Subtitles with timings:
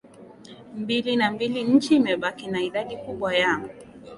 [0.77, 3.61] mbili na mbili Nchi imebaki na idadi kubwa ya